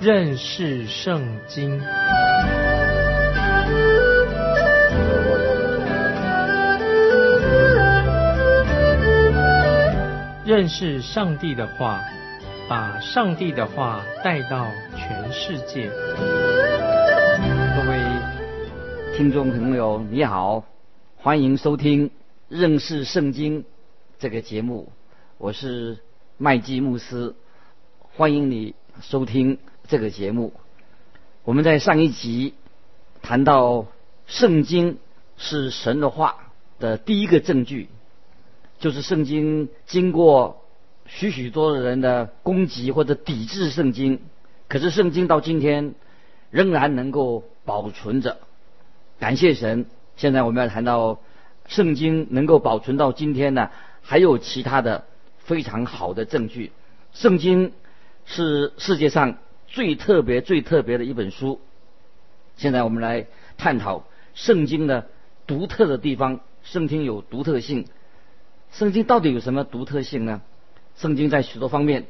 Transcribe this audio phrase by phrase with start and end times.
[0.00, 1.78] 认识圣经。
[10.42, 12.00] 认识上帝的话，
[12.66, 14.66] 把上帝的话带到
[14.96, 15.90] 全世界。
[17.76, 18.02] 各位
[19.18, 20.64] 听众朋友，你好，
[21.18, 22.08] 欢迎收听
[22.48, 23.64] 《认识圣经》
[24.18, 24.90] 这个节目，
[25.36, 25.98] 我是
[26.38, 27.34] 麦基牧师，
[28.16, 29.58] 欢迎你收听
[29.90, 30.52] 这个节目。
[31.42, 32.54] 我们在上一集
[33.22, 33.88] 谈到
[34.28, 34.98] 圣经
[35.36, 37.88] 是神的话的第一个证据。
[38.78, 40.64] 就是圣经经过
[41.06, 44.20] 许许多的人的攻击或者抵制圣经，
[44.68, 45.94] 可是圣经到今天
[46.50, 48.38] 仍然能够保存着。
[49.18, 49.86] 感谢神！
[50.16, 51.20] 现在我们要谈到
[51.66, 53.70] 圣经能够保存到今天呢，
[54.02, 55.04] 还有其他的
[55.38, 56.70] 非常好的证据。
[57.12, 57.72] 圣经
[58.24, 59.36] 是世界上
[59.70, 61.60] 最特别、最特别的一本书。
[62.56, 63.26] 现在我们来
[63.56, 64.04] 探讨
[64.34, 65.06] 圣经的
[65.46, 66.40] 独特的地方。
[66.62, 67.86] 圣经有独特性。
[68.70, 70.42] 圣经到底有什么独特性呢？
[70.98, 72.06] 圣经在许多方面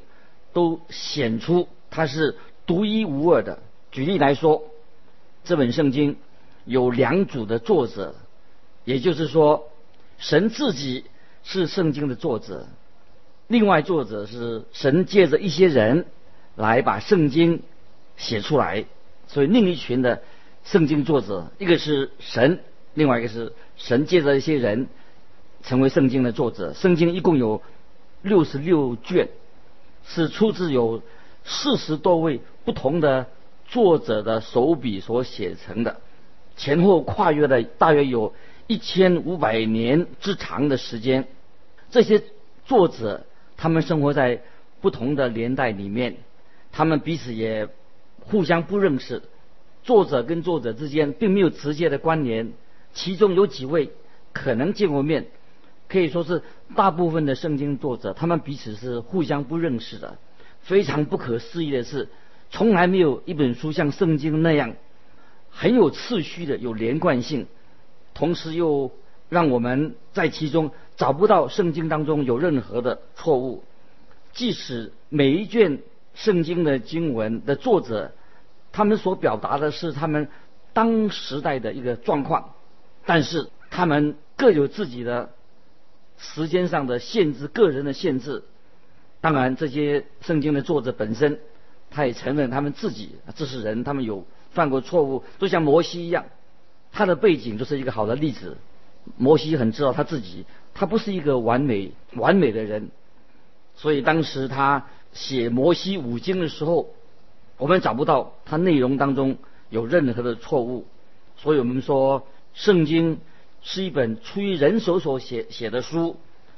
[0.52, 3.60] 都显出它是独一无二的。
[3.92, 4.64] 举例来说，
[5.44, 6.16] 这本圣经
[6.64, 8.16] 有两组的作者，
[8.84, 9.70] 也就是说，
[10.18, 11.04] 神自己
[11.44, 12.66] 是圣经的作者，
[13.46, 16.06] 另外作者是神借着一些人
[16.56, 17.62] 来把圣经
[18.16, 18.84] 写出来。
[19.26, 20.22] 所以另一群的
[20.64, 22.60] 圣经作者，一个是神，
[22.94, 24.88] 另外一个是神借着一些人。
[25.62, 27.60] 成为圣经的作者，圣经一共有
[28.22, 29.28] 六十六卷，
[30.06, 31.02] 是出自有
[31.44, 33.26] 四十多位不同的
[33.66, 36.00] 作者的手笔所写成的，
[36.56, 38.32] 前后跨越了大约有
[38.68, 41.28] 一千五百年之长的时间。
[41.90, 42.22] 这些
[42.64, 43.26] 作者
[43.58, 44.40] 他们生活在
[44.80, 46.16] 不同的年代里面，
[46.72, 47.68] 他们彼此也
[48.20, 49.22] 互相不认识，
[49.82, 52.52] 作者跟作者之间并没有直接的关联，
[52.92, 53.90] 其中有几位
[54.32, 55.26] 可能见过面。
[55.88, 56.42] 可以说是
[56.76, 60.18] 大部分的圣经作者，他们彼此是互相不认识的。
[60.60, 62.08] 非常不可思议的是，
[62.50, 64.76] 从来没有一本书像圣经那样
[65.50, 67.46] 很有次序的、有连贯性，
[68.14, 68.92] 同时又
[69.28, 73.64] 让我们在其中找不到圣经当中有任何的错误。
[74.32, 75.80] 即使每一卷
[76.14, 78.12] 圣经的经文的作者，
[78.72, 80.28] 他们所表达的是他们
[80.72, 82.54] 当时代的一个状况，
[83.06, 85.30] 但是他们各有自己的。
[86.22, 88.44] 时间上的限制，个人的限制。
[89.22, 91.40] 当然，这些圣经的作者本身，
[91.88, 96.26] 他也承认他们自己这是人，他们有犯过错误，就像摩西一样。
[96.92, 98.58] 他的背景就是一个好的例子。
[99.16, 100.44] 摩西很知道他自己，
[100.74, 102.90] 他不是一个完美完美的人，
[103.74, 106.94] 所以当时他写摩西五经的时候，
[107.56, 109.38] 我们找不到他内容当中
[109.68, 110.86] 有任何的错误。
[111.36, 113.20] 所以我们说圣经。
[113.62, 116.16] 是一本出于人手所写写的书，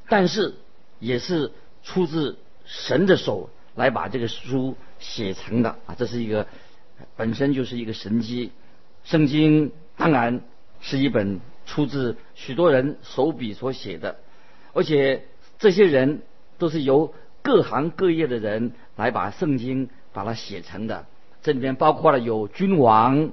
[0.08, 0.54] 但是
[1.00, 1.50] 也是
[1.82, 5.96] 出自神的手来把这个书写成的啊！
[5.98, 6.46] 这是一个
[7.16, 8.52] 本身就是一个神机。
[9.02, 10.42] 圣经当然
[10.80, 14.20] 是一本出自许多人手笔所写的，
[14.72, 15.24] 而且
[15.58, 16.22] 这些人
[16.56, 17.12] 都是由
[17.42, 21.06] 各行各业的人来把圣经把它写成的。
[21.42, 23.30] 这里面包括了有君王，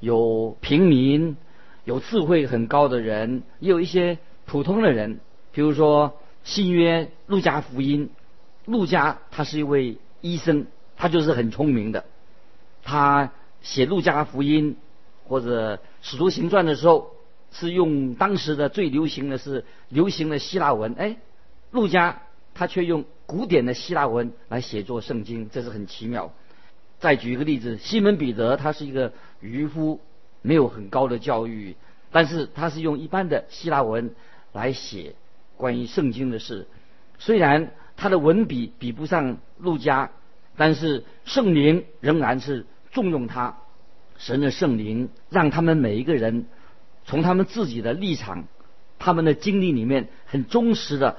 [0.00, 1.36] 有平民。
[1.84, 5.20] 有智慧很高的人，也有一些普通的人。
[5.52, 8.10] 比如说新约路加福音，
[8.64, 12.04] 路加他是一位医生，他就是很聪明的。
[12.82, 13.30] 他
[13.62, 14.76] 写路加福音
[15.28, 17.12] 或者使徒行传的时候，
[17.52, 20.92] 是用当时的最流行的是流行的希腊文。
[20.98, 21.18] 哎，
[21.70, 22.20] 路加
[22.56, 26.32] 他却用古典的希腊文来写作圣经，这是很奇妙。
[26.98, 30.00] 再举一个例子，西门彼得他是一个渔夫。
[30.42, 31.74] 没有很高的教育，
[32.12, 34.14] 但是他是用一般的希腊文
[34.52, 35.16] 来写
[35.56, 36.68] 关于圣经的事。
[37.18, 40.12] 虽然他的文笔比不上路加，
[40.56, 43.56] 但是圣灵仍然是重用他。
[44.18, 46.46] 神的圣灵让他们每一个人
[47.04, 48.44] 从他们自己的立场、
[49.00, 51.16] 他们的经历里面，很忠实的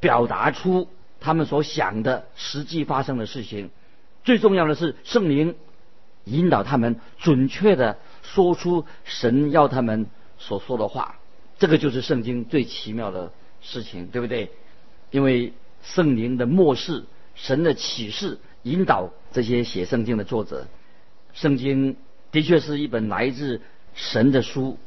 [0.00, 0.88] 表达出
[1.20, 3.70] 他们所想的实际发生的事情。
[4.24, 5.54] 最重要的是，圣灵
[6.24, 7.98] 引导他们准确的。
[8.22, 10.06] 说出神要他们
[10.38, 11.16] 所说的话，
[11.58, 14.50] 这个就是圣经最奇妙的事情，对不对？
[15.10, 15.52] 因为
[15.82, 17.02] 圣灵的漠视、
[17.34, 20.68] 神的启示，引导这些写圣经的作者。
[21.32, 21.96] 圣经
[22.30, 23.62] 的确是一本来自
[23.94, 24.78] 神的书。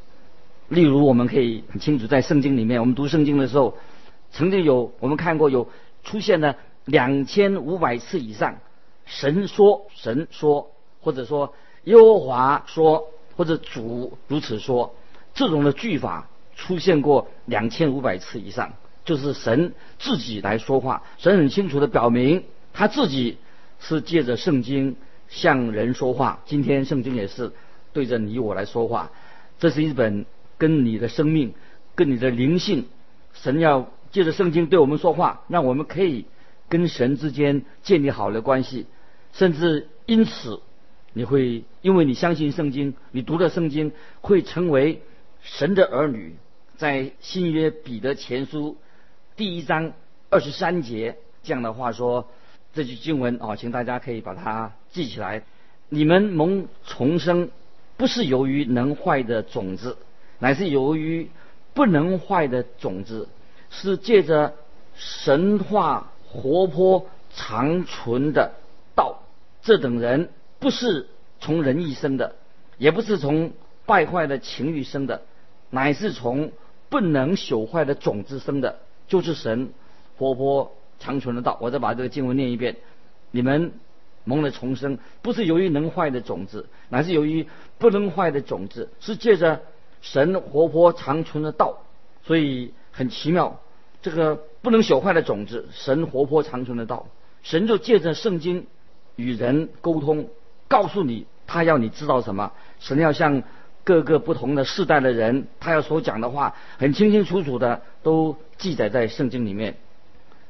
[0.69, 3.77] 例如，我们可以很清楚，在圣经里面，我们读圣经的时候，
[4.33, 5.69] 曾经有我们看过有
[6.03, 8.57] 出现了两千五百次以上，
[9.05, 10.71] 神说，神说，
[11.01, 11.53] 或者说
[11.85, 13.07] 耶和华说，
[13.37, 14.95] 或者主如此说，
[15.33, 18.73] 这种的句法出现过两千五百次以上，
[19.05, 21.03] 就是神自己来说话。
[21.17, 22.43] 神很清楚的表明，
[22.73, 23.37] 他自己
[23.79, 24.95] 是借着圣经
[25.29, 26.41] 向人说话。
[26.45, 27.51] 今天圣经也是
[27.93, 29.11] 对着你我来说话。
[29.59, 30.25] 这是一本
[30.57, 31.53] 跟你的生命、
[31.95, 32.87] 跟你的灵性，
[33.33, 36.25] 神要借着圣经对我们说话，让我们可以
[36.69, 38.85] 跟神之间建立好的关系，
[39.33, 40.61] 甚至因此。
[41.15, 45.03] 你会因为你相信圣经，你读了圣经，会成为
[45.41, 46.35] 神的儿女。
[46.75, 48.77] 在新约彼得前书
[49.35, 49.93] 第一章
[50.31, 52.27] 二十三节这样的话说，
[52.73, 55.43] 这句经文哦，请大家可以把它记起来。
[55.89, 57.51] 你们蒙重生，
[57.95, 59.97] 不是由于能坏的种子，
[60.39, 61.29] 乃是由于
[61.75, 63.29] 不能坏的种子，
[63.73, 64.53] 是借着
[64.95, 68.53] 神话活泼长存的
[68.95, 69.19] 道。
[69.61, 70.29] 这等人。
[70.59, 71.07] 不是
[71.41, 72.35] 从人意生的，
[72.77, 73.51] 也不是从
[73.85, 75.23] 败坏的情欲生的，
[75.69, 76.53] 乃是从
[76.87, 78.79] 不能朽坏的种子生的，
[79.09, 79.73] 就是神
[80.17, 81.57] 活泼长存的道。
[81.59, 82.77] 我再把这个经文念一遍：
[83.31, 83.73] 你们
[84.23, 87.45] 蒙了重生，不是由于能坏的种子，乃是由于
[87.77, 89.63] 不能坏的种子，是借着
[90.01, 91.79] 神活泼长存的道。
[92.25, 93.59] 所以很奇妙，
[94.01, 97.07] 这个不能朽坏的种子，神活泼长存的道，
[97.41, 98.67] 神就借着圣经
[99.17, 100.29] 与人沟通。
[100.69, 102.51] 告诉你，他要你知道什么？
[102.79, 103.43] 神要向
[103.83, 109.75] 各个不同的世代的人，他要所讲的话，很清清楚楚的都记载在圣经里面。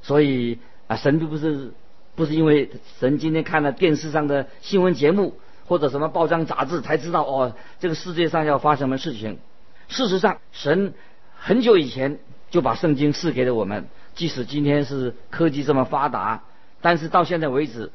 [0.01, 1.73] 所以啊，神并不是
[2.15, 2.69] 不是因为
[2.99, 5.35] 神今天看了电视上的新闻节目
[5.65, 9.39] 或者什么报章杂志才知道哦，这个世界上要发生什么事情。
[9.89, 10.93] 事实上，神
[11.35, 12.19] 很久以前
[12.53, 13.87] 就把圣经赐给了我们。
[14.13, 16.43] 即使今天是科技这么发达，
[16.81, 17.91] 但是到现在为止，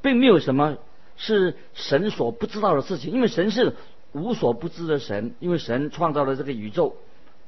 [0.00, 0.78] 并没有什么。
[1.16, 3.74] 是神所不知道的事情，因为神是
[4.12, 6.94] 无所不知的神，因为神创造了这个宇宙，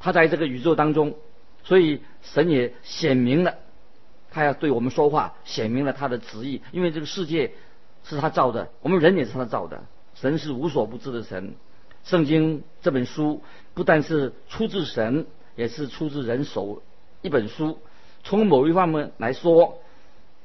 [0.01, 1.15] 他在这个宇宙当中，
[1.63, 3.55] 所以神也显明了，
[4.33, 6.63] 他要对我们说话，显明了他的旨意。
[6.73, 7.53] 因为这个世界
[8.03, 9.85] 是他造的，我们人也是他造的，
[10.17, 11.55] 神是无所不知的神。
[12.03, 13.41] 圣经这本书
[13.75, 15.27] 不但是出自神，
[15.61, 16.83] 也是出自人手
[17.21, 17.79] 一本书。
[18.25, 19.79] 从某一方面来说，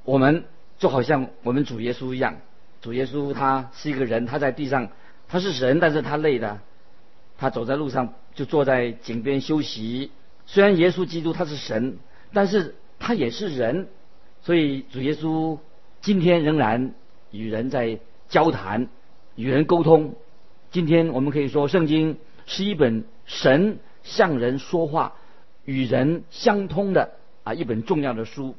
[0.04, 0.44] 我们
[0.78, 2.36] 就好像我们主耶稣一样。
[2.82, 4.90] 主耶稣他是一个人，他在地上，
[5.30, 6.60] 他是神，但是他累的，
[7.38, 10.12] 他走在路上就坐在井边休息。
[10.46, 11.98] 虽然耶稣基督他是神，
[12.34, 13.88] 但是他也是人，
[14.42, 15.58] 所以主耶稣
[16.02, 16.94] 今天仍然
[17.32, 18.90] 与人在交谈，
[19.36, 20.16] 与人沟通。
[20.72, 25.16] 今天我们可以说，圣经是一本神向人说话、
[25.66, 27.12] 与人相通的
[27.44, 28.56] 啊一本重要的书。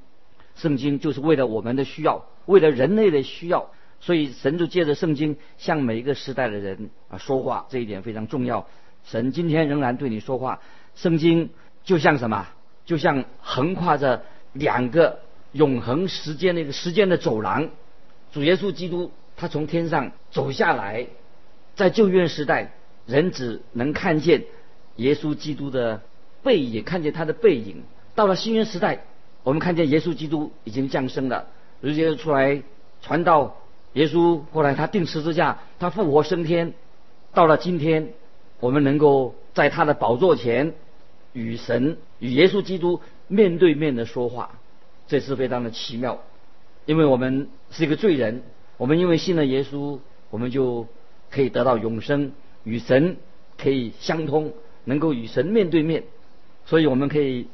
[0.57, 3.71] 圣经就是为了我们的需要，为了人类的需要。
[3.99, 8.67] 所以神就借着圣经向每一个时代的人啊说话，这一点非常重要。
[9.05, 10.61] 神今天仍然对你说话。
[10.95, 11.49] 圣经
[11.83, 12.47] 就像什么？
[12.85, 14.23] 就像横跨着
[14.53, 15.21] 两个
[15.53, 17.71] 永恒时间的一个时间的走廊。
[18.33, 21.07] 主耶稣基督他从天上走下来，
[21.75, 22.73] 在旧约时代，
[23.07, 24.45] 人只能看见
[24.97, 26.03] 耶稣基督的
[26.43, 27.83] 背影，看见他的背影。
[28.15, 29.05] 到了新约时代，
[29.43, 31.47] 我们看见耶稣基督已经降生了，
[31.83, 32.63] 直接出来
[33.03, 33.57] 传道。
[33.93, 36.75] 耶稣后来他定十字架，他复活升天，
[37.33, 38.13] 到了今天，
[38.61, 40.75] 我们能够在他的宝座前
[41.33, 44.59] 与神与耶稣基督面对面的说话，
[45.09, 46.21] 这是非常的奇妙。
[46.85, 48.43] 因为我们是一个罪人，
[48.77, 49.99] 我们因为信了耶稣，
[50.31, 50.87] 我们就
[51.31, 52.33] 可以得到永生，
[52.65, 53.17] 与神
[53.59, 54.53] 可以相通，
[54.87, 56.05] 能够与神面对面。
[56.65, 57.49] 所以我们可以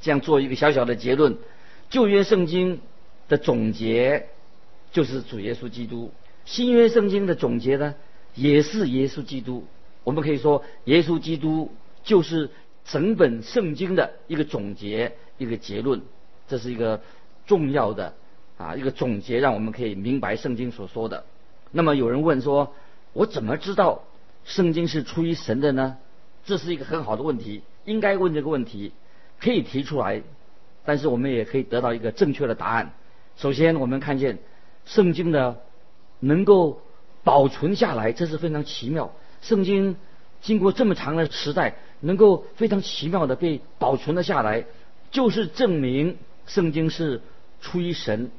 [0.00, 1.36] 这样做一个小小的结论：
[1.90, 2.80] 旧约圣经
[3.28, 4.28] 的总结。
[4.92, 6.10] 就是主耶稣基督，
[6.46, 7.96] 新约圣经的总结呢，
[8.34, 9.66] 也是耶稣基督。
[10.04, 11.70] 我们可以说，耶稣基督
[12.02, 12.48] 就是
[12.86, 16.00] 整本圣经的一个总结，一个结论。
[16.48, 17.02] 这是一个
[17.46, 18.14] 重要的
[18.56, 21.24] 啊，一个总结，让我们可以明白圣经所说的。
[21.72, 22.72] 那么有人问说，
[23.12, 24.04] 我怎么知道
[24.46, 25.98] 圣经是出于神的呢？
[26.46, 28.92] 这是一个很好的问题，应该问这个问题，
[29.38, 30.22] 可以提出来，
[30.84, 32.94] 但是我们也可以得到一个正确的答案。
[33.36, 34.38] 首先，我们看见。
[34.86, 35.60] 圣经的
[36.20, 36.80] 能够
[37.24, 39.12] 保存下来，这是非常奇妙。
[39.42, 39.96] 圣经
[40.40, 44.64] 经过这么长的时代，能够非常奇妙的被保存了下来，
[45.10, 47.20] 就是证明圣经是
[47.60, 48.30] 出于神。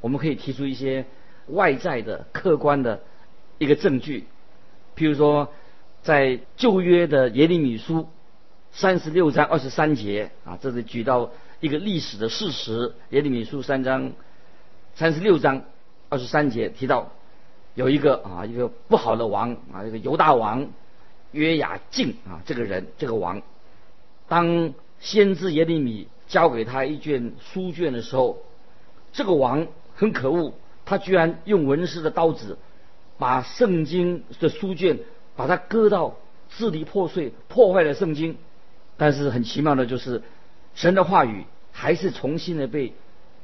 [0.00, 1.04] 我们可以提出一些
[1.48, 3.02] 外在的、客观的
[3.58, 4.24] 一个证据，
[4.96, 5.52] 譬如说，
[6.02, 8.08] 在旧约的耶利米书
[8.72, 11.30] 三十六章二十三节啊，这是举到
[11.60, 12.94] 一个历史的事实。
[13.10, 14.12] 耶利米书三章
[14.94, 15.62] 三十六章。
[16.12, 17.12] 二十三节提到，
[17.76, 20.66] 有一个啊一个不好的王啊，一个犹大王
[21.30, 23.42] 约雅敬啊，这个人这个王，
[24.26, 28.38] 当先知耶利米交给他一卷书卷的时候，
[29.12, 30.52] 这个王很可恶，
[30.84, 32.58] 他居然用文士的刀子
[33.16, 34.98] 把圣经的书卷
[35.40, 36.18] 把它割到
[36.50, 38.36] 支离破碎，破坏了圣经。
[38.98, 40.20] 但是很奇妙的就是，
[40.74, 42.92] 神的话语还是重新的被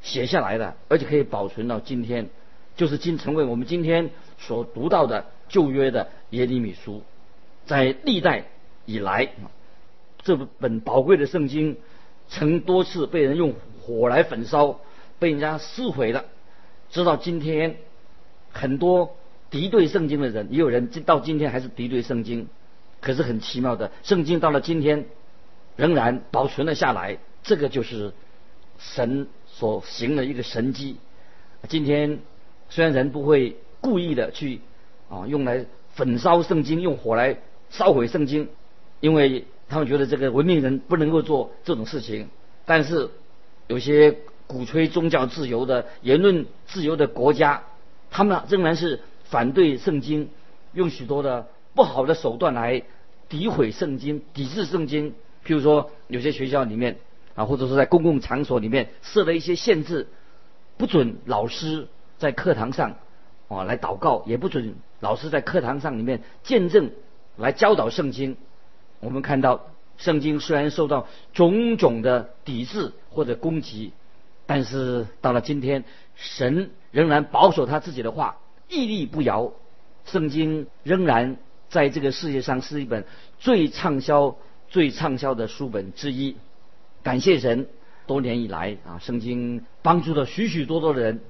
[0.02, 2.28] 写下来的，而且可以保存到今天，
[2.76, 7.00] 就是今成为我们今天所读到的旧约的耶利米书。
[7.64, 8.44] 在历代
[8.84, 9.30] 以来，
[10.22, 11.78] 这本宝贵的圣经
[12.28, 14.80] 曾多次被人用火来焚烧，
[15.18, 16.26] 被人家撕毁了。
[16.90, 17.78] 直到今天，
[18.52, 19.16] 很多
[19.56, 22.48] 敌对圣经的人，也有人到今天还是敌对圣经。
[23.00, 25.06] 可是很奇妙的，圣经到了今天。
[25.76, 28.14] 仍然保存了下来，这个就是
[28.78, 30.96] 神所行的一个神迹。
[31.68, 32.20] 今天
[32.70, 34.62] 虽然人不会故意的去
[35.10, 37.36] 啊用来焚烧圣经，用火来
[37.68, 38.48] 烧毁圣经，
[39.00, 42.30] 因为他们觉得这个文明人不能够做这种事情。
[42.64, 43.10] 但是
[43.66, 47.64] 有些鼓吹宗教自由的言论自由的国家，
[48.10, 50.30] 他们仍然是反对圣经，
[50.72, 52.82] 用许多的不好的手段来
[53.28, 55.14] 诋毁圣经、抵制圣经。
[55.44, 56.98] 譬如说，有些学校里面
[57.34, 60.08] 啊，或者说在公共场所里面设了一些限制，
[60.76, 62.96] 不准老师在课堂上
[63.48, 66.90] 啊来祷告，也不准老师在课堂上里面见证
[67.36, 68.36] 来教导圣经。
[68.98, 69.66] 我们看到
[69.98, 73.92] 圣经虽然受到种种的抵制或者攻击，
[74.46, 75.84] 但是到了今天，
[76.16, 79.52] 神仍然保守他自己的话，屹立不摇。
[80.04, 81.36] 圣经仍然
[81.68, 83.04] 在这个世界上是一本
[83.38, 84.36] 最畅销。
[84.68, 86.34] 最畅销的书本之一，
[87.04, 87.68] 感谢神，
[88.08, 91.20] 多年以来啊，圣经帮助了许许多多的人，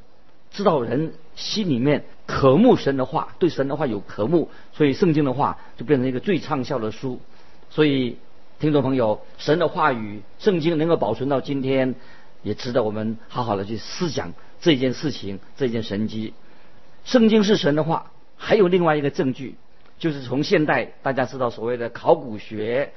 [0.50, 7.20] 知道人心里面渴慕神的话，对神的话有渴慕，所以圣经的话就变成一个最畅销的书。
[7.68, 8.16] 所以，
[8.58, 11.94] 听众朋友，神的话语，圣经能够保存到今天，
[12.42, 16.32] 也值得我们好好的去思想这件事情，这件神迹。
[17.06, 19.54] 圣经是神的话，还有另外一个证据，
[20.00, 22.92] 就是从现代大家知道所谓的考古学。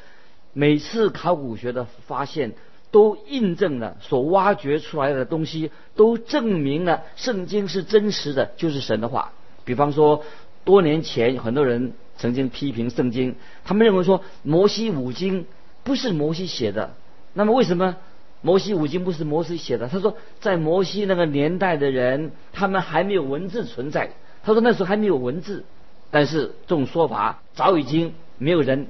[0.52, 2.54] 每次考古学的发现，
[2.90, 9.32] 都印证了所挖掘出来的东西，都证明了圣经是真实的，就是神的话。
[9.64, 10.24] 比方说，
[10.64, 15.46] 多年前很多人曾经批评圣经，他们认为说摩西五经
[15.84, 16.96] 不是摩西写的。
[17.34, 17.96] 那么为什么
[18.42, 19.88] 摩西五经不是摩西写的？
[19.88, 24.12] 他说，在摩西那个年代的人，他们还没有文字存在。
[24.44, 25.66] 他说那时候还没有文字，
[26.12, 28.88] 但是这种说法早已经没有人。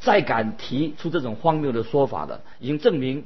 [0.00, 3.24] 再敢提出这种荒谬的说法的，已经证明，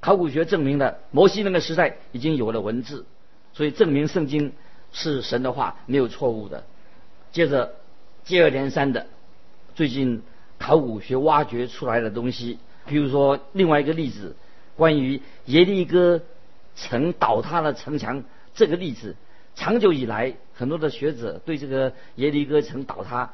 [0.00, 3.04] 考古学证明了摩西那个时代已经有了文字，
[3.52, 4.54] 所以证明圣经
[4.90, 6.64] 是神的话没有错误的。
[7.30, 7.74] 接着
[8.24, 9.06] 接二连三的，
[9.74, 10.22] 最近
[10.58, 14.34] 考古学挖掘出来的东西，比如说另外一个例子，
[14.78, 16.22] 关于耶利哥
[16.76, 18.22] 城倒塌的城墙
[18.54, 19.16] 这个例子，
[19.54, 23.30] 长久以来很多的学者对这个耶利哥城倒塌。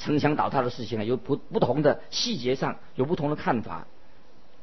[0.00, 3.88] 城墙倒塌的事情啊，有不不同的细节上有不同的看法，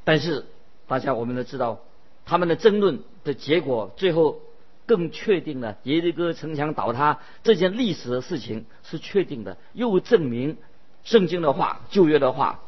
[0.05, 0.45] 但是
[0.88, 1.81] 大家我们都知道，
[2.25, 4.39] 他们的争论的结果最后
[4.85, 10.55] 更确定了耶利哥城墙倒塌这件历史的事情是确定的，又证明
[11.03, 12.62] 圣经的话、旧约的话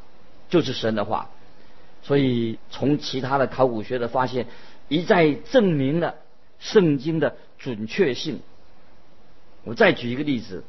[0.50, 1.30] 就是神的话，
[2.08, 4.48] 所以从其他的考古学的发现
[4.88, 6.16] 一再证明了
[6.58, 8.40] 圣经的准确性。
[9.66, 10.64] 我再举一个例子。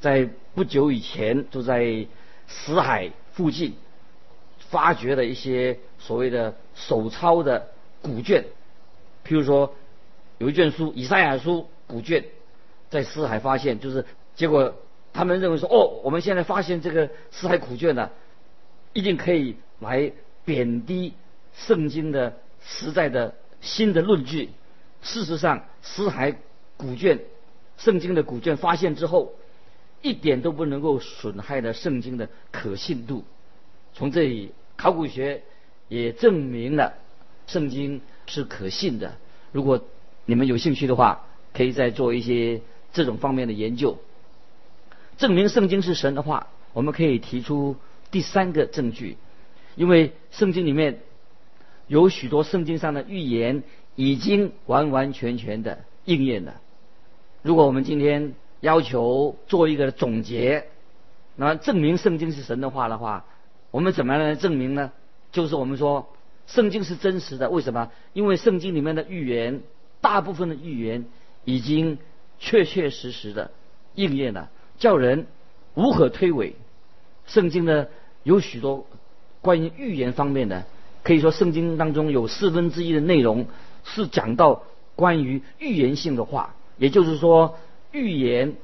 [0.00, 2.06] 在不久以前，就在
[2.46, 3.74] 死海附近
[4.70, 7.66] 发掘了一些所谓的手抄的
[8.00, 8.44] 古卷，
[9.26, 9.74] 譬如说
[10.38, 12.26] 有一卷书《以赛亚书》古卷，
[12.90, 14.04] 在死海发现，就是
[14.36, 14.72] 结果
[15.12, 18.10] 他们认为说，哦，我们现在发现这个死海古卷呢，
[18.92, 20.12] 一定可以来
[20.48, 21.12] 贬低
[21.52, 24.48] 圣经的实在的新的论据。
[25.02, 26.34] 事实上，死海
[26.78, 27.20] 古卷、
[27.76, 29.34] 圣经的古卷发现之后。
[30.00, 33.24] 一点都不能够损害了圣经的可信度。
[33.94, 35.42] 从这里，考古学
[35.88, 36.94] 也证明了
[37.48, 39.16] 圣经是可信的。
[39.50, 39.84] 如果
[40.24, 42.60] 你们有兴趣的话，可以再做一些
[42.92, 43.98] 这种方面的研究，
[45.16, 46.46] 证明圣经是神的话。
[46.74, 47.74] 我们可以提出
[48.12, 49.16] 第三个证据，
[49.78, 50.98] 因为圣经里面
[51.86, 53.62] 有许多圣经上的预言
[53.94, 56.60] 已经完完全全的应验了。
[57.42, 60.66] 如果我们今天，要求做一个总结，
[61.36, 63.24] 那证明圣经是神的话的话，
[63.70, 64.90] 我们怎么样来证明呢？
[65.30, 66.08] 就是我们说
[66.48, 67.92] 圣经是真实的，为什么？
[68.14, 69.62] 因为圣经里面的预言，
[70.00, 71.04] 大部分的预言
[71.44, 71.98] 已经
[72.40, 73.52] 确确实实的
[73.94, 75.28] 应验了，叫人
[75.74, 76.54] 无可推诿。
[77.26, 77.86] 圣经呢
[78.24, 78.88] 有许多
[79.40, 80.64] 关于预言方面的，
[81.02, 83.46] 可以说圣经当中有四分之一的内容
[83.84, 84.62] 是讲到
[84.96, 87.56] 关于预言性的话，也就是说
[87.92, 88.56] 预言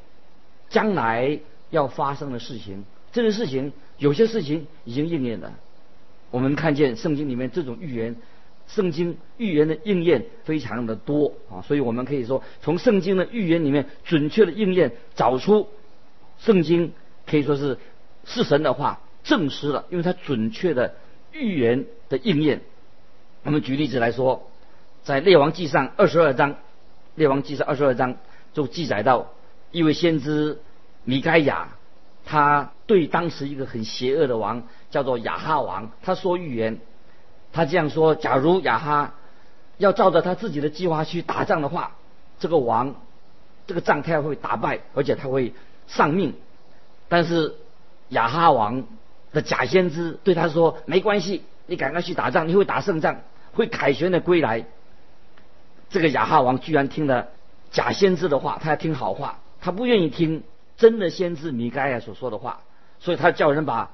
[0.68, 1.38] 将来
[1.70, 2.84] 要发生的事情。
[3.12, 5.52] 这个事情有些事情已经应验了，
[6.30, 8.16] 我们看见圣经里面这种预言，
[8.66, 15.68] 圣经预言的应验非常的多啊，所以我们可以说从圣经的预言里面准确的应验找出
[16.40, 16.92] 圣经
[17.26, 17.78] 可以说是
[18.24, 20.94] 是神的话证实了，因为它准确的
[21.32, 22.60] 预言的应验。
[23.42, 24.48] 我们举例子来说，
[25.02, 26.54] 在列王记上二十二章，
[27.16, 28.14] 列王记上二十二章
[28.52, 29.32] 就记载到
[29.72, 30.60] 一位先知
[31.04, 31.70] 米该亚。
[32.26, 36.78] 他对当时一个很邪恶的王叫做亚哈王，他说预言，
[37.52, 39.12] 他这样说：假如亚哈
[39.76, 41.96] 要照着他自己的计划去打仗的话，
[42.38, 42.94] 这个王
[43.66, 45.52] 这个仗他会打败，而且他会
[45.86, 46.32] 丧命。
[47.10, 47.56] 但是
[48.08, 48.84] 亚哈王
[49.34, 53.20] 的假先知对他说：没关系，你赶快去打仗，你会打胜仗，
[53.52, 54.64] 会凯旋的归来。
[55.90, 57.28] 这个亚哈王居然听了
[57.70, 60.42] 假先知的话，他要听好话，他不愿意听。
[60.76, 62.58] 真的先知米该亚所说的话，
[62.98, 63.92] 所以他叫人把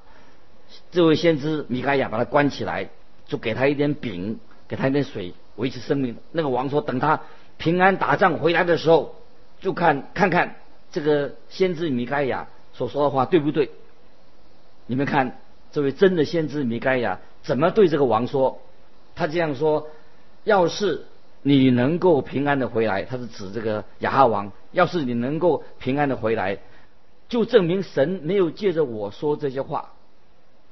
[0.91, 2.89] 这位先知米该亚把他关起来，
[3.27, 6.17] 就给他一点饼，给他一点水，维持生命。
[6.33, 7.21] 那个王说，等他
[7.59, 9.15] 平安打仗回来的时候，
[9.61, 10.57] 就看看看
[10.91, 13.71] 这个先知米该亚所说的话对不对。
[14.91, 15.39] 你们看，
[15.71, 18.61] 这位真的先知米该亚怎么对这个王说？
[19.15, 19.87] 他这样说：
[20.43, 21.05] 要是
[21.43, 24.51] 你能够平安的回来，他是指这个亚哈王。
[24.73, 26.59] 要是你能够平安的回来。
[27.29, 29.93] 就证明神没有借着我说这些话。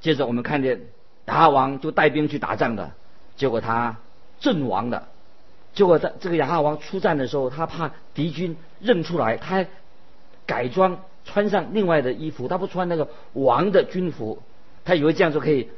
[0.01, 0.81] 接着我们看见
[1.27, 2.91] 亚王就带兵去打仗的，
[3.37, 3.99] 结果他
[4.41, 5.07] 阵亡了。
[5.75, 9.65] 结果在这个亚哈王出战的时候，他怕敌军认出来，他
[10.45, 10.99] 改装
[11.31, 14.43] 穿上另外的衣服，他不穿那个王的军服，
[14.85, 15.69] 他以为这样就可以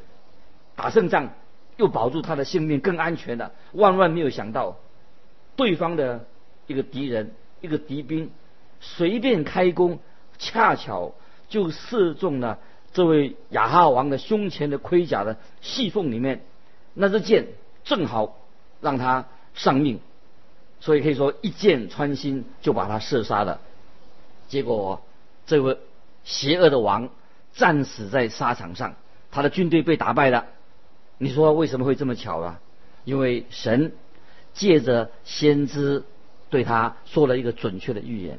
[0.76, 1.30] 打胜仗，
[1.76, 3.50] 又保住他的性命，更安全的。
[3.72, 4.76] 万万没有想到，
[5.56, 6.24] 对方的
[6.68, 8.30] 一个敌人，一个敌兵，
[8.80, 9.98] 随便开弓。
[10.42, 11.12] 恰巧
[11.50, 12.58] 就射中了
[12.94, 16.40] 这位亚哈王的胸前的盔甲的细缝里面，
[16.94, 17.48] 那支箭
[17.84, 18.38] 正好
[18.80, 20.00] 让他丧命，
[20.80, 23.60] 所以可以说一箭穿心就把他射杀了。
[24.48, 25.02] 结果
[25.50, 25.78] 这位
[26.22, 27.10] 邪恶的王
[27.54, 28.94] 战死在沙场上，
[29.32, 30.46] 他的军队被打败了。
[31.18, 32.60] 你说为什么会这么巧啊？
[33.04, 33.90] 因为神
[34.54, 36.04] 借着先知
[36.50, 38.38] 对他说了一个准确的预言。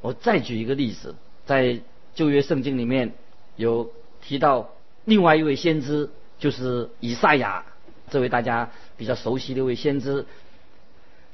[0.00, 1.14] 我再举一个例子。
[1.46, 1.80] 在
[2.16, 3.12] 旧约圣经里面
[3.54, 4.70] 有提到
[5.04, 7.66] 另外一位先知，就是以赛亚，
[8.10, 10.26] 这位大家比较熟悉的一位先知，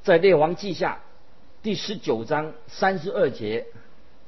[0.03, 1.01] 在列王记下
[1.63, 3.67] 第十九章三十二节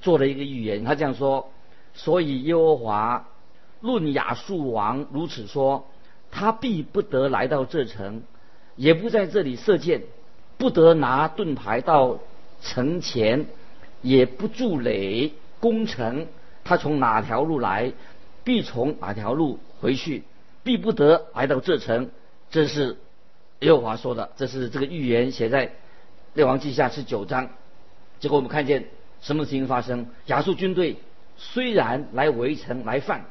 [0.00, 1.50] 做了一个预言，他这样说：
[1.94, 3.28] 所以耶和华
[3.80, 5.86] 论亚述王如此说，
[6.30, 8.22] 他必不得来到这城，
[8.76, 10.02] 也不在这里射箭，
[10.58, 12.18] 不得拿盾牌到
[12.62, 13.46] 城前，
[14.02, 15.32] 也不筑垒。
[15.58, 16.26] 攻城，
[16.64, 17.92] 他从哪条路来，
[18.44, 20.22] 必从哪条路回去，
[20.62, 22.10] 必不得来到这城。
[22.50, 22.98] 这是
[23.60, 25.72] 耶和华说的，这是这个预言写在
[26.34, 27.48] 列王记下十九章。
[28.20, 28.84] 结果我们看见
[29.20, 30.06] 什么事情发生？
[30.26, 30.96] 亚述军队
[31.36, 33.24] 虽然来围城来犯，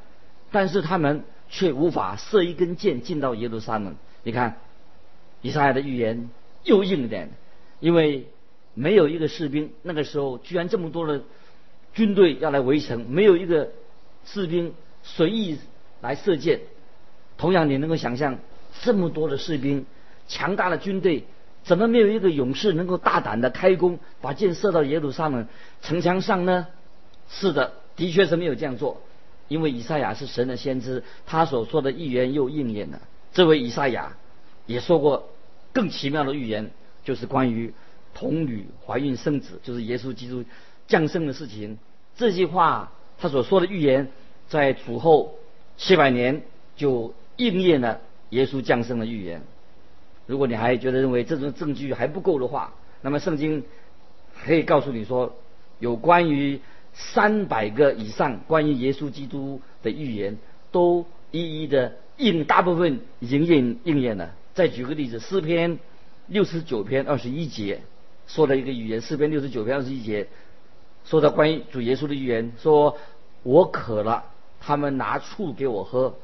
[0.52, 3.96] 但是他们却无法射一根箭进到耶路撒冷。
[4.24, 4.58] 你看，
[5.42, 6.30] 以赛亚的预言
[6.64, 7.30] 又硬一点，
[7.80, 8.28] 因为
[8.74, 11.22] 没有一个士兵，那个时候居然这么多的。
[11.94, 13.72] 军队要来围城，没有一个
[14.26, 15.58] 士兵随意
[16.02, 16.60] 来射箭。
[17.38, 18.38] 同样，你能够想象
[18.82, 19.86] 这么多的士兵，
[20.28, 21.24] 强大的军队，
[21.66, 25.48] 怎么没有一个勇士能够大胆的开弓，把箭射到耶路撒冷
[25.82, 26.68] 城墙上呢？
[27.28, 29.02] 是的，的确是没有这样做。
[29.48, 33.02] 因为以赛亚是神的先知，他所说的预言又应验了。
[33.34, 34.16] 这位以赛亚
[34.66, 35.28] 也说过
[35.74, 36.72] 更奇妙的预言，
[37.04, 37.74] 就是关于
[38.14, 40.46] 童女怀孕生子，就是耶稣基督。
[40.88, 41.80] 降生的事情，
[42.16, 44.12] 这句话他所说的预言，
[44.48, 45.34] 在主后
[45.78, 46.44] 七百年
[46.76, 49.42] 就应验了耶稣降生的预言。
[50.26, 53.64] 如果你还觉得认为这种证据还不够的话，那么圣经
[54.44, 55.36] 可以告诉你说，
[55.80, 56.60] 有关于
[56.94, 60.38] 三百个以上关于耶稣基督的预言，
[60.72, 64.32] 都一一的应大部分已经应应验了。
[64.54, 65.78] 再举个例子，诗篇
[66.28, 67.82] 六十九篇二十一节
[68.26, 70.28] 说了一个预言，诗篇六十九篇二十一节。
[71.04, 72.98] 说到关于主耶稣的预言，说
[73.44, 74.24] 我渴了，
[74.60, 76.16] 他们拿醋给我喝。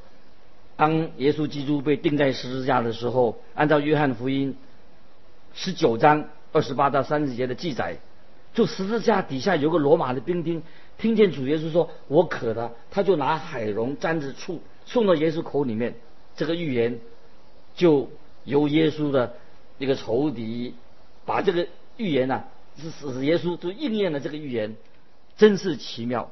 [0.82, 4.58] 当耶稣基督被钉在十字架的时候，按照约翰福音
[5.54, 8.00] 十九章二十八到三十节的记载，
[8.56, 10.64] 就十字架底下有个罗马的兵丁，
[10.98, 15.94] 听见主耶稣说“我渴了”，他就拿海蓉沾着醋送到耶稣口里面。
[16.36, 17.00] 这个预言
[17.76, 18.10] 就
[18.44, 19.36] 由耶稣的
[19.78, 20.74] 一个仇敌
[21.28, 21.68] 把这个
[21.98, 22.46] 预言呢，
[22.80, 24.76] 是使耶稣就应验了这个预言，
[25.38, 26.32] 真是奇妙。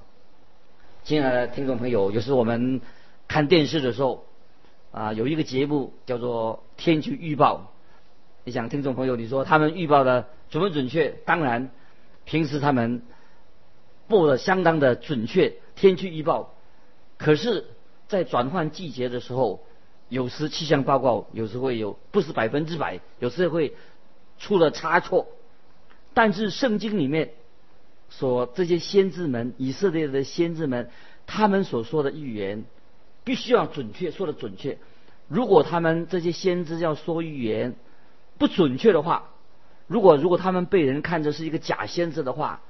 [1.03, 2.81] 亲爱的听众朋友，有时我们
[3.27, 4.25] 看电视的时候
[4.91, 7.71] 啊，有一个节目叫做《天气预报》。
[8.43, 11.09] 你想，听众朋友，你说他们预报的准不准确？
[11.25, 11.71] 当然。
[12.25, 13.01] 平时他们
[14.07, 16.53] 播的相当的准确，天气预报。
[17.17, 17.65] 可是，
[18.07, 19.65] 在转换季节的时候，
[20.09, 23.73] 有时气象报告有时会有不是百分之百，有时会
[24.37, 25.27] 出了差错。
[26.13, 27.31] 但是圣经里面
[28.11, 30.91] 说，这些先知们，以色列的先知们，
[31.25, 32.65] 他们所说的预言
[33.29, 34.79] 必须要准确，说的准确。
[35.27, 37.75] 如果他们这些先知要说预言
[38.39, 39.29] 不准确的话，
[39.85, 42.61] 如果如果他们被人看作是一个假先知的话，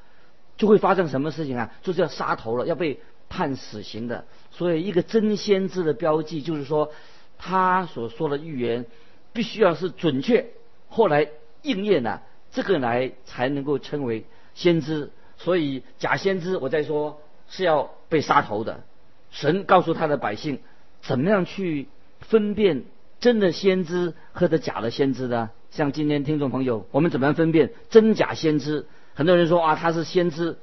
[0.58, 1.72] 就会发生什么事情啊？
[1.82, 4.26] 就是要杀头了，要被判死刑的。
[4.52, 6.92] 所以，一个真先知的标记就是说，
[7.38, 8.86] 他所说的预言
[9.32, 10.48] 必须要是准确，
[10.90, 11.30] 后来
[11.62, 15.10] 应验了，这个来才能够称为先知。
[15.38, 18.84] 所以，假先知我在说是要被杀头的。
[19.32, 20.60] 神告诉他的百姓，
[21.02, 21.88] 怎么样去
[22.20, 22.84] 分辨
[23.20, 25.50] 真的先知和的假的先知呢？
[25.72, 28.88] 像今天听众朋友，我们怎么样分辨真假先知？
[29.14, 30.58] 很多人说啊，他是先知。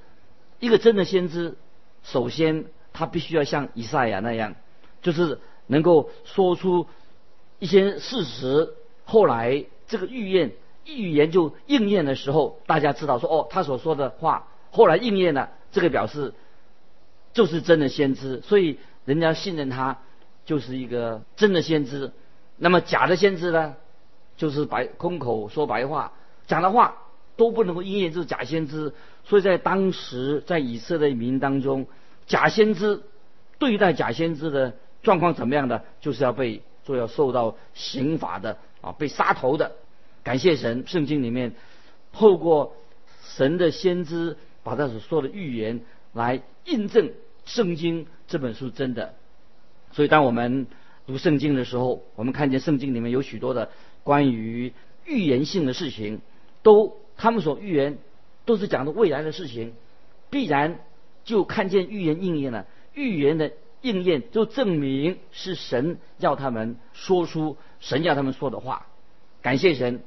[0.58, 1.56] 一个真的先知，
[2.02, 4.56] 首先他必须要像以赛亚那样，
[5.02, 6.86] 就是能够说出
[7.58, 8.72] 一些事实。
[9.04, 10.52] 后来这个预言
[10.84, 16.32] 预言就应验的时候，大家知道说哦，他所说的话后来应验了，这个表示
[17.36, 18.40] 就是真的先知。
[18.40, 19.98] 所以人家信任他，
[20.46, 22.10] 就是一个真的先知。
[22.56, 23.76] 那么假的先知呢？
[24.38, 26.12] 就是白空口说白话，
[26.46, 26.96] 讲的话
[27.36, 28.94] 都不能够应验，就是假先知。
[29.24, 31.86] 所以在当时在以色列民当中，
[32.26, 33.02] 假先知
[33.58, 39.72] 对待假先知的状况怎么样的，就是要被就要受到刑罚的啊，被杀头的。
[40.22, 41.54] 感谢神，圣经里面
[42.14, 42.74] 透过
[43.22, 45.82] 神的先知把他所说的预言
[46.14, 47.10] 来印证
[47.46, 49.14] 圣经这本书真的。
[49.92, 50.66] 所以当我们
[51.06, 53.70] 读圣经的时候，我们看见圣经里面有许多的。
[54.02, 54.72] 关于
[55.04, 56.20] 预言性的事情，
[56.62, 57.98] 都他们所预言
[58.44, 59.74] 都是讲的未来的事情，
[60.30, 60.78] 必然
[61.24, 62.66] 就看见预言应验了。
[62.94, 68.86] 预言的应验就证明是神要他们说出神要他们说的话。
[69.42, 70.02] 感谢神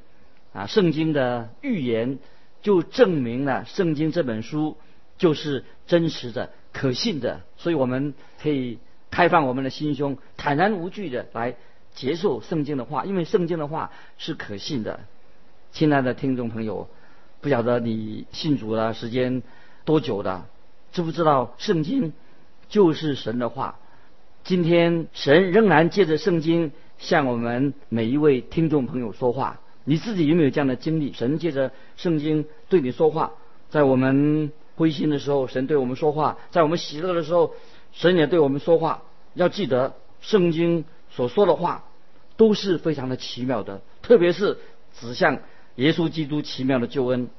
[0.54, 0.66] 啊！
[0.66, 2.20] 圣经的预言
[2.62, 4.78] 就证明了圣经这本书
[5.18, 8.80] 就是真实的、可信的，所以我们可以
[9.12, 11.56] 开放我们的心胸，坦然无惧的来。
[11.96, 15.02] 接受圣经的话，因为圣经的话是可信的。
[15.72, 16.88] 亲爱的听众朋友，
[17.42, 19.42] 不晓得你信主的时间
[19.86, 20.46] 多久的，
[20.94, 22.14] 知不知道圣经
[22.70, 23.80] 就是神的话？
[24.44, 29.60] 今天神仍然借着圣经向我们每一位听众朋友说话。
[29.84, 31.12] 你自己有没有这样的经历？
[31.12, 33.32] 神借着圣经对你说话，
[33.70, 37.54] 在我们灰心的时候，神对我们说话；在我们喜乐的时候，
[37.92, 39.04] 神也对我们说话。
[39.34, 40.86] 要记得圣经。
[41.12, 41.86] 所说的话
[42.38, 44.60] 都是非常的奇妙的，特别是
[44.94, 45.40] 指向
[45.76, 47.30] 耶稣基督奇妙的救恩。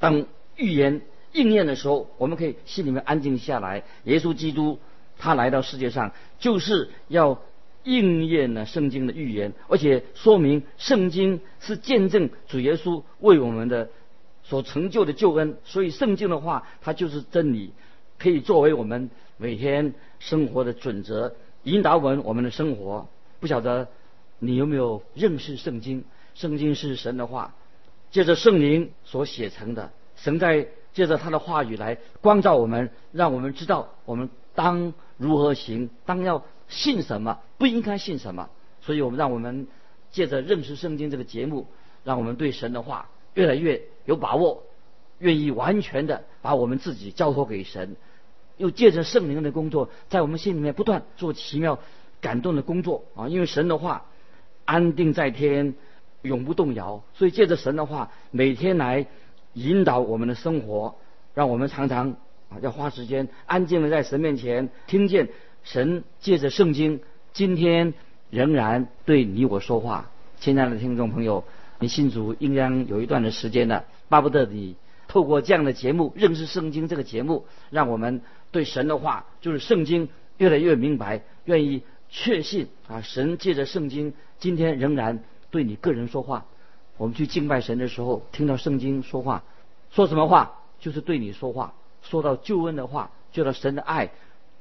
[0.00, 0.24] 当
[0.56, 3.84] 预言应验的时候，我们可以心里面安静下来。
[4.04, 4.78] 耶稣基督
[5.18, 7.42] 他来到世界上，就是要
[7.84, 13.90] 应验了圣经的预言，而且说明圣经是见证主耶稣为我们的
[14.48, 15.58] 所成就的救恩。
[15.64, 17.72] 所以圣经的话，它就是真理，
[18.18, 21.36] 可以作为我们每天生活的准则。
[21.64, 23.08] 引导我们我们的生活，
[23.40, 23.88] 不晓得
[24.38, 26.04] 你有没有认识圣经？
[26.34, 27.54] 圣经是神的话，
[28.10, 29.90] 借着圣灵所写成的。
[30.16, 38.48] 神在借着他的话语来光照我们，让我们知道我们当如何行，当要信什么，不应该信什么。
[38.80, 39.66] 所以我们让我们
[40.10, 41.66] 借着认识圣经这个节目，
[42.04, 44.62] 让我们对神的话越来越有把握，
[45.18, 47.94] 愿意完全的把我们自己交托给神。
[48.56, 51.78] 又借着圣灵的工作，在我们心里面不断做奇妙、
[52.22, 53.28] 感动的工作啊！
[53.28, 54.06] 因为神的话
[54.64, 55.74] 安定在天，
[56.22, 59.06] 永不动摇，所以借着神的话，每天来
[59.52, 60.96] 引导我们的生活，
[61.34, 62.16] 让我们常常
[62.48, 65.28] 啊要花时间安静的在神面前，听见
[65.62, 67.02] 神借着圣经，
[67.34, 67.92] 今天
[68.30, 70.10] 仍然对你我说话。
[70.40, 71.44] 亲爱的听众朋友，
[71.78, 78.22] 你信主应当有一段的时间了，巴不得你透过这样的节目认识圣经这个节目，让我们。
[78.50, 83.02] 对神的话，就是圣经越来越明白，愿意确信啊！
[83.02, 86.46] 神借着圣经，今天仍然对你个人说话。
[86.96, 89.44] 我们去敬拜神的时候，听到圣经说话，
[89.90, 90.62] 说什么话？
[90.80, 94.12] 就是对你说话，说到救恩的话，就到神的爱，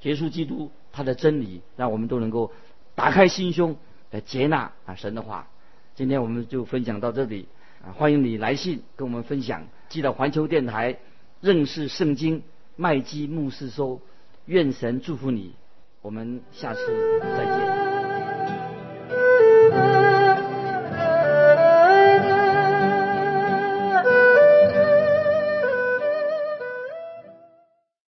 [0.02, 2.52] 结束基督他的真理，让我们都能够
[2.94, 3.78] 打开心胸
[4.12, 5.48] 来接纳啊神的话。
[5.96, 7.48] 今天我们就分享到这里
[7.86, 10.98] 啊，欢迎你来信跟我们分享，记得环球电台
[11.42, 12.44] 认识圣经
[12.76, 14.02] 麦基牧师说，
[14.46, 15.54] 愿神祝福你，
[16.02, 16.80] 我们下次
[17.22, 17.87] 再见。